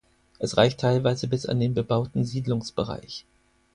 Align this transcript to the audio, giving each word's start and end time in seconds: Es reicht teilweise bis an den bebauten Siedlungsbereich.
Es 0.39 0.57
reicht 0.57 0.79
teilweise 0.79 1.27
bis 1.27 1.45
an 1.45 1.59
den 1.59 1.75
bebauten 1.75 2.25
Siedlungsbereich. 2.25 3.27